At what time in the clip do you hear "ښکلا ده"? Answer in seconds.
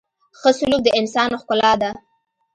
1.41-1.91